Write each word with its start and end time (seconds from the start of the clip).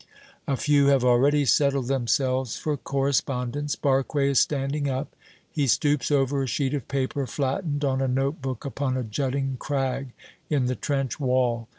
A 0.47 0.57
few 0.57 0.87
have 0.87 1.03
already 1.05 1.45
settled 1.45 1.87
themselves 1.87 2.57
for 2.57 2.75
correspondence. 2.75 3.75
Barque 3.75 4.15
is 4.15 4.39
standing 4.39 4.89
up. 4.89 5.15
He 5.51 5.67
stoops 5.67 6.09
over 6.09 6.41
a 6.41 6.47
sheet 6.47 6.73
of 6.73 6.87
paper 6.87 7.27
flattened 7.27 7.85
on 7.85 8.01
a 8.01 8.07
note 8.07 8.41
book 8.41 8.65
upon 8.65 8.97
a 8.97 9.03
jutting 9.03 9.57
crag 9.59 10.13
in 10.49 10.65
the 10.65 10.75
trench 10.75 11.19
wall. 11.19 11.67